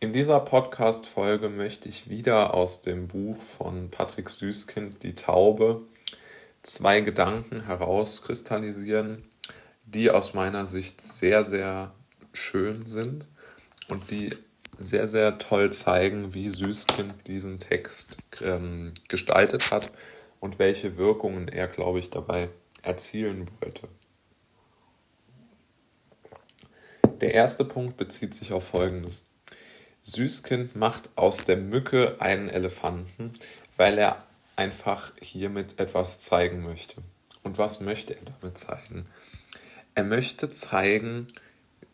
[0.00, 5.82] In dieser Podcast-Folge möchte ich wieder aus dem Buch von Patrick Süßkind, Die Taube,
[6.62, 9.24] zwei Gedanken herauskristallisieren,
[9.86, 11.92] die aus meiner Sicht sehr, sehr
[12.32, 13.26] schön sind
[13.88, 14.36] und die
[14.78, 19.90] sehr, sehr toll zeigen, wie Süßkind diesen Text ähm, gestaltet hat
[20.38, 22.50] und welche Wirkungen er, glaube ich, dabei
[22.82, 23.88] erzielen wollte.
[27.20, 29.27] Der erste Punkt bezieht sich auf Folgendes.
[30.08, 33.34] Süßkind macht aus der Mücke einen Elefanten,
[33.76, 34.24] weil er
[34.56, 37.02] einfach hiermit etwas zeigen möchte.
[37.42, 39.04] Und was möchte er damit zeigen?
[39.94, 41.26] Er möchte zeigen,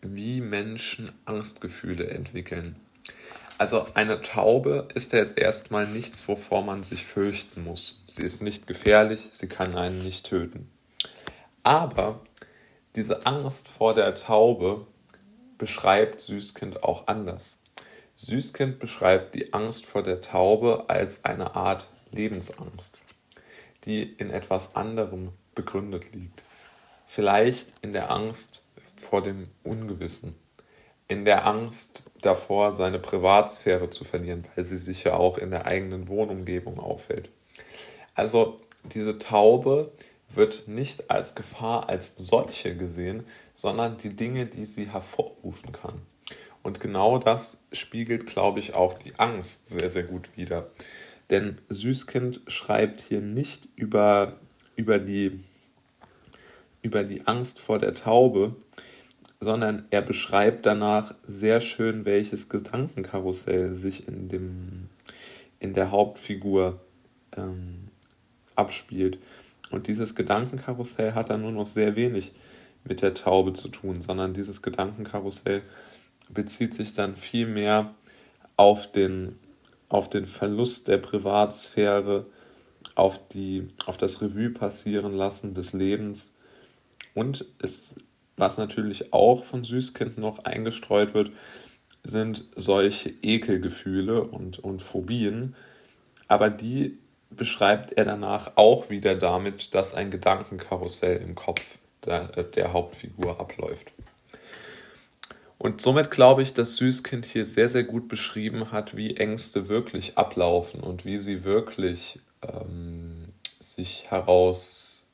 [0.00, 2.77] wie Menschen Angstgefühle entwickeln.
[3.58, 8.00] Also eine Taube ist ja jetzt erstmal nichts, wovor man sich fürchten muss.
[8.06, 10.70] Sie ist nicht gefährlich, sie kann einen nicht töten.
[11.64, 12.20] Aber
[12.94, 14.86] diese Angst vor der Taube
[15.58, 17.58] beschreibt Süßkind auch anders.
[18.16, 23.00] Süßkind beschreibt die Angst vor der Taube als eine Art Lebensangst,
[23.84, 26.42] die in etwas anderem begründet liegt.
[27.06, 28.64] Vielleicht in der Angst
[28.97, 30.36] vor dem Ungewissen,
[31.08, 35.66] in der Angst davor, seine Privatsphäre zu verlieren, weil sie sich ja auch in der
[35.66, 37.31] eigenen Wohnumgebung aufhält.
[38.14, 39.92] Also diese Taube
[40.28, 46.00] wird nicht als Gefahr als solche gesehen, sondern die Dinge, die sie hervorrufen kann.
[46.64, 50.70] Und genau das spiegelt, glaube ich, auch die Angst sehr, sehr gut wider.
[51.28, 54.38] Denn Süßkind schreibt hier nicht über,
[54.74, 55.40] über, die,
[56.80, 58.56] über die Angst vor der Taube,
[59.40, 64.88] sondern er beschreibt danach sehr schön, welches Gedankenkarussell sich in, dem,
[65.60, 66.80] in der Hauptfigur
[67.36, 67.88] ähm,
[68.56, 69.18] abspielt.
[69.70, 72.32] Und dieses Gedankenkarussell hat dann nur noch sehr wenig
[72.84, 75.60] mit der Taube zu tun, sondern dieses Gedankenkarussell
[76.30, 77.94] bezieht sich dann viel mehr
[78.56, 79.39] auf den,
[79.89, 82.27] auf den Verlust der Privatsphäre,
[82.94, 86.32] auf, die, auf das Revue passieren lassen des Lebens
[87.15, 87.94] und es,
[88.37, 91.31] was natürlich auch von Süßkind noch eingestreut wird,
[92.03, 95.54] sind solche Ekelgefühle und, und Phobien,
[96.28, 96.98] aber die
[97.31, 103.93] beschreibt er danach auch wieder damit, dass ein Gedankenkarussell im Kopf der, der Hauptfigur abläuft.
[105.64, 110.19] Und somit glaube ich, dass Süßkind hier sehr, sehr gut beschrieben hat, wie Ängste wirklich
[110.19, 113.30] ablaufen und wie sie wirklich ähm,
[113.60, 115.06] sich heraus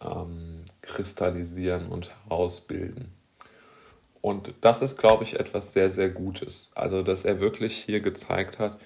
[0.00, 3.12] ähm, kristallisieren und herausbilden.
[4.22, 6.70] Und das ist, glaube ich, etwas sehr, sehr Gutes.
[6.74, 8.78] Also, dass er wirklich hier gezeigt hat,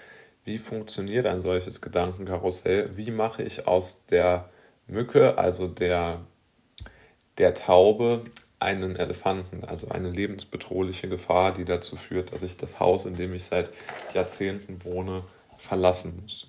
[0.44, 4.50] wie funktioniert ein solches Gedankenkarussell, wie mache ich aus der
[4.88, 6.18] Mücke, also der,
[7.38, 8.24] der Taube,
[8.62, 13.34] einen Elefanten, also eine lebensbedrohliche Gefahr, die dazu führt, dass ich das Haus, in dem
[13.34, 13.70] ich seit
[14.14, 15.24] Jahrzehnten wohne,
[15.56, 16.48] verlassen muss.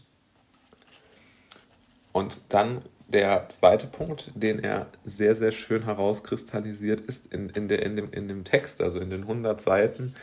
[2.12, 7.84] Und dann der zweite Punkt, den er sehr, sehr schön herauskristallisiert, ist in, in, der,
[7.84, 10.14] in, dem, in dem Text, also in den 100 Seiten,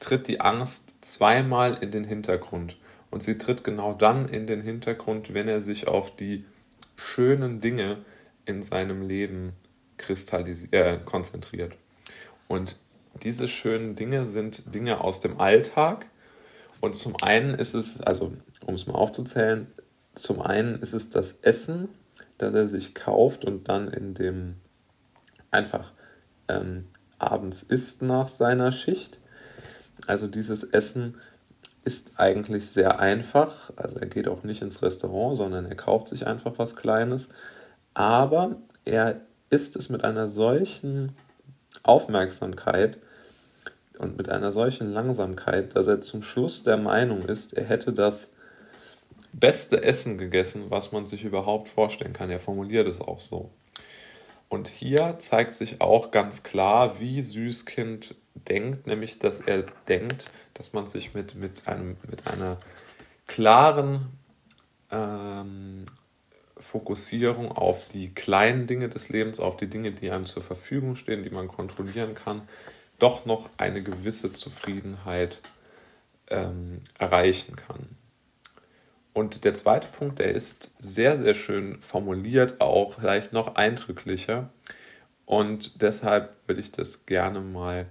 [0.00, 2.76] tritt die Angst zweimal in den Hintergrund.
[3.10, 6.44] Und sie tritt genau dann in den Hintergrund, wenn er sich auf die
[6.96, 7.98] schönen Dinge
[8.46, 9.52] in seinem Leben
[10.72, 11.74] äh, konzentriert.
[12.48, 12.76] Und
[13.22, 16.06] diese schönen Dinge sind Dinge aus dem Alltag.
[16.80, 18.32] Und zum einen ist es, also
[18.64, 19.66] um es mal aufzuzählen,
[20.14, 21.88] zum einen ist es das Essen,
[22.38, 24.56] das er sich kauft und dann in dem
[25.50, 25.92] einfach
[26.48, 26.86] ähm,
[27.18, 29.18] abends isst nach seiner Schicht.
[30.06, 31.16] Also dieses Essen
[31.84, 33.72] ist eigentlich sehr einfach.
[33.76, 37.28] Also er geht auch nicht ins Restaurant, sondern er kauft sich einfach was Kleines.
[37.94, 41.12] Aber er ist es mit einer solchen
[41.82, 42.98] Aufmerksamkeit
[43.98, 48.32] und mit einer solchen Langsamkeit, dass er zum Schluss der Meinung ist, er hätte das
[49.32, 52.30] beste Essen gegessen, was man sich überhaupt vorstellen kann.
[52.30, 53.50] Er formuliert es auch so.
[54.48, 60.24] Und hier zeigt sich auch ganz klar, wie Süßkind denkt, nämlich dass er denkt,
[60.54, 62.56] dass man sich mit, mit, einem, mit einer
[63.26, 64.06] klaren
[64.90, 65.84] ähm,
[66.60, 71.22] Fokussierung auf die kleinen Dinge des Lebens, auf die Dinge, die einem zur Verfügung stehen,
[71.22, 72.42] die man kontrollieren kann,
[72.98, 75.40] doch noch eine gewisse Zufriedenheit
[76.28, 77.96] ähm, erreichen kann.
[79.12, 84.50] Und der zweite Punkt, der ist sehr, sehr schön formuliert, auch vielleicht noch eindrücklicher.
[85.26, 87.86] Und deshalb würde ich das gerne mal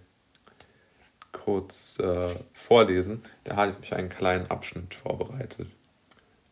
[1.32, 3.24] kurz äh, vorlesen.
[3.44, 5.68] Da habe ich mich einen kleinen Abschnitt vorbereitet.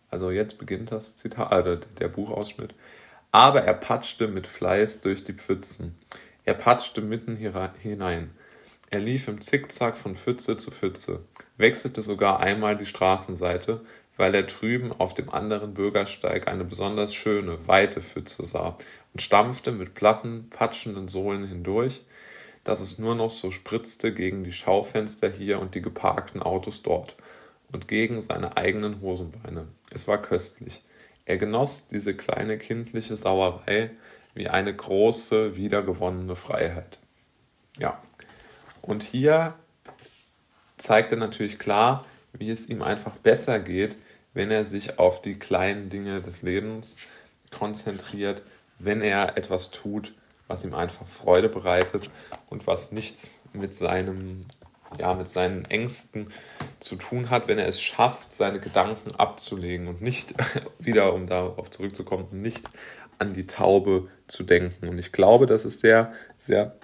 [0.10, 2.74] Also jetzt beginnt das Zitat, äh, der Buchausschnitt.
[3.32, 5.96] Aber er patschte mit Fleiß durch die Pfützen.
[6.46, 8.32] Er patschte mitten hinein.
[8.90, 11.26] Er lief im Zickzack von Pfütze zu Pfütze,
[11.58, 13.82] wechselte sogar einmal die Straßenseite,
[14.16, 18.78] weil er drüben auf dem anderen Bürgersteig eine besonders schöne, weite Pfütze sah
[19.14, 22.02] und stampfte mit platten, patschenden Sohlen hindurch,
[22.64, 27.18] dass es nur noch so spritzte gegen die Schaufenster hier und die geparkten Autos dort
[27.72, 29.68] und gegen seine eigenen Hosenbeine.
[29.92, 30.84] Es war köstlich.
[31.26, 33.92] Er genoss diese kleine kindliche Sauerei
[34.34, 37.00] wie eine große, wiedergewonnene Freiheit.
[37.78, 38.02] Ja,
[38.82, 39.56] und hier
[40.78, 43.98] zeigt er natürlich klar, wie es ihm einfach besser geht,
[44.34, 47.08] wenn er sich auf die kleinen Dinge des Lebens
[47.52, 48.44] konzentriert,
[48.80, 50.14] wenn er etwas tut,
[50.48, 52.10] was ihm einfach Freude bereitet
[52.50, 54.46] und was nichts mit seinem
[54.98, 56.30] ja, mit seinen Ängsten
[56.80, 60.34] zu tun hat, wenn er es schafft, seine Gedanken abzulegen und nicht
[60.80, 62.66] wieder, um darauf zurückzukommen, nicht
[63.20, 64.88] an die Taube zu denken.
[64.88, 66.76] Und ich glaube, dass es sehr, sehr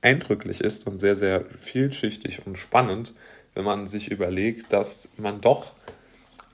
[0.00, 3.14] eindrücklich ist und sehr, sehr vielschichtig und spannend,
[3.54, 5.72] wenn man sich überlegt, dass man doch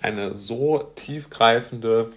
[0.01, 2.11] eine so tiefgreifende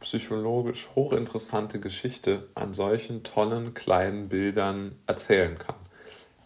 [0.00, 5.74] psychologisch hochinteressante Geschichte an solchen tollen kleinen Bildern erzählen kann.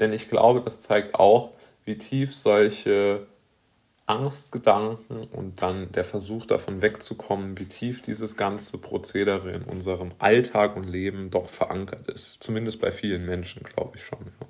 [0.00, 1.52] Denn ich glaube, das zeigt auch,
[1.84, 3.26] wie tief solche
[4.06, 10.76] Angstgedanken und dann der Versuch davon wegzukommen, wie tief dieses ganze Prozedere in unserem Alltag
[10.76, 12.42] und Leben doch verankert ist.
[12.42, 14.18] Zumindest bei vielen Menschen, glaube ich schon.
[14.40, 14.46] Ja.